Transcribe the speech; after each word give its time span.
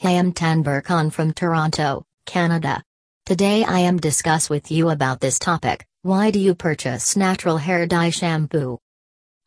Hey, 0.00 0.16
I'm 0.16 0.32
Tanber 0.32 0.80
Khan 0.84 1.10
from 1.10 1.32
Toronto, 1.32 2.04
Canada. 2.24 2.84
Today 3.26 3.64
I 3.64 3.80
am 3.80 3.98
discuss 3.98 4.48
with 4.48 4.70
you 4.70 4.90
about 4.90 5.18
this 5.18 5.40
topic, 5.40 5.84
why 6.02 6.30
do 6.30 6.38
you 6.38 6.54
purchase 6.54 7.16
natural 7.16 7.56
hair 7.56 7.84
dye 7.84 8.10
shampoo? 8.10 8.78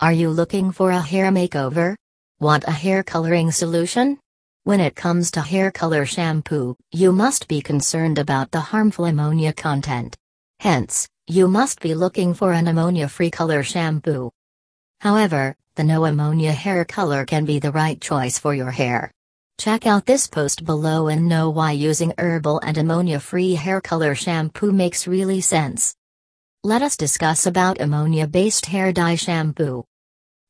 Are 0.02 0.12
you 0.12 0.30
looking 0.30 0.74
for 0.74 0.92
a 0.92 1.00
hair 1.00 1.32
makeover? 1.32 1.96
Want 2.42 2.66
a 2.68 2.72
hair 2.72 3.02
coloring 3.02 3.54
solution? 3.54 4.20
When 4.66 4.82
it 4.82 4.94
comes 4.94 5.32
to 5.32 5.42
hair 5.42 5.72
color 5.72 6.06
shampoo, 6.06 6.76
you 6.92 7.14
must 7.14 7.48
be 7.48 7.62
concerned 7.62 8.20
about 8.20 8.52
the 8.52 8.60
harmful 8.60 9.06
ammonia 9.06 9.54
content. 9.54 10.18
Hence, 10.60 11.08
you 11.28 11.48
must 11.48 11.80
be 11.80 11.96
looking 11.96 12.34
for 12.34 12.52
an 12.52 12.68
ammonia-free 12.68 13.32
color 13.32 13.64
shampoo. 13.64 14.32
However, 15.00 15.56
the 15.76 15.86
no 15.86 16.04
ammonia 16.04 16.52
hair 16.52 16.84
color 16.84 17.24
can 17.24 17.46
be 17.46 17.60
the 17.60 17.72
right 17.72 18.02
choice 18.02 18.38
for 18.38 18.54
your 18.54 18.72
hair. 18.72 19.14
Check 19.62 19.86
out 19.86 20.08
this 20.08 20.26
post 20.26 20.66
below 20.66 21.08
and 21.08 21.30
know 21.30 21.52
why 21.52 21.74
using 21.74 22.16
herbal 22.18 22.62
and 22.62 22.80
ammonia-free 22.80 23.54
hair 23.54 23.80
color 23.80 24.16
shampoo 24.16 24.72
makes 24.72 25.06
really 25.06 25.40
sense. 25.40 25.94
Let 26.64 26.82
us 26.82 26.98
discuss 26.98 27.46
about 27.46 27.80
ammonia-based 27.80 28.66
hair 28.66 28.92
dye 28.92 29.14
shampoo. 29.14 29.86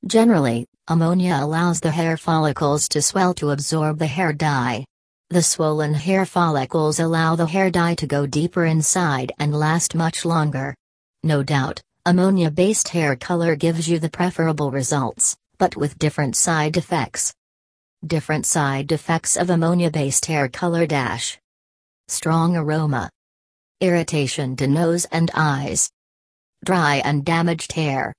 Generally, 0.07 0.65
ammonia 0.87 1.37
allows 1.41 1.81
the 1.81 1.91
hair 1.91 2.15
follicles 2.15 2.87
to 2.87 3.01
swell 3.01 3.33
to 3.33 3.49
absorb 3.49 3.99
the 3.99 4.07
hair 4.07 4.31
dye. 4.31 4.85
The 5.29 5.43
swollen 5.43 5.93
hair 5.93 6.25
follicles 6.25 7.01
allow 7.01 7.35
the 7.35 7.47
hair 7.47 7.69
dye 7.69 7.95
to 7.95 8.07
go 8.07 8.25
deeper 8.25 8.65
inside 8.65 9.33
and 9.39 9.53
last 9.53 9.93
much 9.93 10.23
longer. 10.23 10.73
No 11.21 11.43
doubt, 11.43 11.81
ammonia-based 12.05 12.87
hair 12.87 13.17
color 13.17 13.57
gives 13.57 13.89
you 13.89 13.99
the 13.99 14.09
preferable 14.09 14.71
results, 14.71 15.35
but 15.57 15.75
with 15.75 15.99
different 15.99 16.37
side 16.37 16.77
effects. 16.77 17.33
Different 18.05 18.47
side 18.47 18.91
effects 18.91 19.37
of 19.37 19.51
ammonia-based 19.51 20.25
hair 20.25 20.49
color 20.49 20.87
dash. 20.87 21.37
Strong 22.07 22.57
aroma. 22.57 23.11
Irritation 23.79 24.55
to 24.55 24.65
nose 24.65 25.05
and 25.11 25.29
eyes. 25.35 25.87
Dry 26.65 26.95
and 27.05 27.23
damaged 27.23 27.73
hair. 27.73 28.11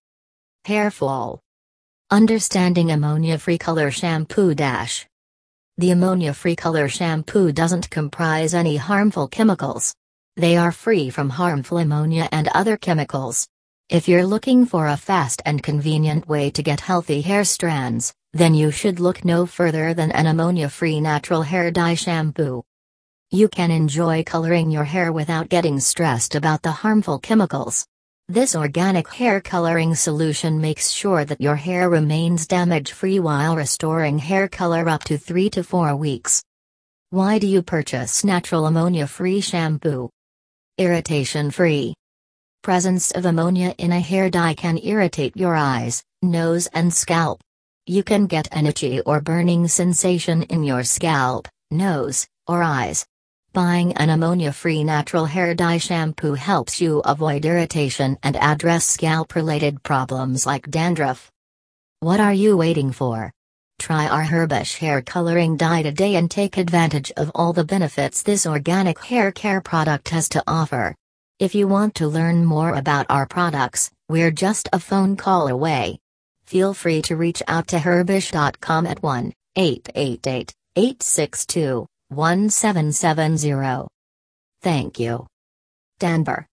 Hair 0.67 0.93
fall. 0.93 1.41
Understanding 2.12 2.93
ammonia-free 2.93 3.59
color 3.59 3.91
shampoo 3.91 4.55
dash. 4.55 5.05
The 5.79 5.91
ammonia-free 5.91 6.55
color 6.55 6.89
shampoo 6.89 7.51
doesn't 7.51 7.91
comprise 7.91 8.55
any 8.55 8.77
harmful 8.77 9.27
chemicals. 9.27 9.93
They 10.37 10.56
are 10.56 10.71
free 10.71 11.11
from 11.11 11.28
harmful 11.28 11.78
ammonia 11.78 12.28
and 12.31 12.47
other 12.55 12.77
chemicals. 12.77 13.49
If 13.89 14.06
you're 14.06 14.27
looking 14.27 14.65
for 14.65 14.87
a 14.87 14.97
fast 14.97 15.43
and 15.45 15.61
convenient 15.61 16.28
way 16.28 16.51
to 16.51 16.62
get 16.62 16.81
healthy 16.81 17.21
hair 17.23 17.43
strands, 17.43 18.15
then 18.33 18.55
you 18.55 18.70
should 18.70 19.00
look 19.00 19.25
no 19.25 19.47
further 19.47 19.94
than 19.94 20.11
an 20.12 20.27
ammonia-free 20.27 21.00
natural 21.00 21.42
hair 21.42 21.70
dye 21.70 21.94
shampoo. 21.94 22.62
You 23.30 23.48
can 23.48 23.70
enjoy 23.70 24.25
coloring 24.25 24.70
your 24.70 24.84
hair 24.84 25.12
without 25.12 25.48
getting 25.48 25.80
stressed 25.80 26.34
about 26.34 26.62
the 26.62 26.70
harmful 26.70 27.19
chemicals. 27.19 27.86
This 28.28 28.55
organic 28.55 29.08
hair 29.12 29.41
coloring 29.41 29.94
solution 29.94 30.60
makes 30.60 30.91
sure 30.91 31.25
that 31.25 31.41
your 31.41 31.56
hair 31.56 31.91
remains 31.91 32.47
damage-free 32.47 33.20
while 33.20 33.56
restoring 33.56 34.19
hair 34.19 34.48
color 34.48 34.88
up 34.88 35.05
to 35.05 35.19
3 35.19 35.50
to 35.50 35.62
4 35.62 35.97
weeks. 35.97 36.42
Why 37.10 37.38
do 37.38 37.47
you 37.47 37.62
purchase 37.62 38.25
natural 38.25 38.66
ammonia-free 38.66 39.42
shampoo? 39.42 40.08
Irritation-free. 40.78 41.94
Presence 42.62 43.10
of 43.10 43.27
ammonia 43.27 43.75
in 43.77 43.92
a 43.92 44.00
hair 44.00 44.30
dye 44.30 44.55
can 44.55 44.78
irritate 44.78 45.36
your 45.36 45.55
eyes, 45.55 46.03
nose 46.22 46.69
and 46.69 46.94
scalp. 46.94 47.42
You 47.86 48.05
can 48.05 48.27
get 48.27 48.47
an 48.52 48.66
itchy 48.66 49.00
or 49.00 49.20
burning 49.20 49.66
sensation 49.66 50.44
in 50.44 50.62
your 50.62 50.84
scalp, 50.84 51.48
nose, 51.72 52.28
or 52.47 52.62
eyes. 52.62 53.05
Buying 53.52 53.92
an 53.94 54.08
ammonia-free 54.08 54.84
natural 54.84 55.25
hair 55.25 55.52
dye 55.56 55.78
shampoo 55.78 56.34
helps 56.34 56.80
you 56.80 57.00
avoid 57.00 57.44
irritation 57.44 58.16
and 58.22 58.36
address 58.36 58.84
scalp-related 58.86 59.82
problems 59.82 60.47
like 60.47 60.71
dandruff. 60.71 61.28
What 61.98 62.21
are 62.21 62.32
you 62.32 62.56
waiting 62.56 62.92
for? 62.92 63.32
Try 63.81 64.06
our 64.06 64.22
Herbish 64.22 64.78
hair 64.78 65.03
coloring 65.03 65.56
dye 65.56 65.82
today 65.82 66.15
and 66.15 66.31
take 66.31 66.59
advantage 66.59 67.10
of 67.16 67.32
all 67.34 67.53
the 67.53 67.65
benefits 67.65 68.22
this 68.22 68.47
organic 68.47 69.03
hair 69.03 69.32
care 69.32 69.60
product 69.60 70.10
has 70.10 70.28
to 70.28 70.44
offer. 70.47 70.94
If 71.41 71.53
you 71.56 71.66
want 71.66 71.97
to 71.97 72.06
learn 72.06 72.44
more 72.44 72.76
about 72.76 73.06
our 73.10 73.26
products, 73.26 73.91
we're 74.09 74.31
just 74.31 74.69
a 74.72 74.78
phone 74.78 75.16
call 75.16 75.48
away. 75.48 75.98
Feel 76.53 76.75
free 76.75 77.01
to 77.03 77.17
reach 77.17 77.43
out 77.49 77.69
to 77.69 77.77
herbish.com 77.79 78.87
at 78.87 79.03
1 79.03 79.33
888 79.57 80.53
862 80.77 81.87
1770. 82.11 83.89
Thank 84.61 85.01
you. 85.01 85.27
Denver. 85.99 86.47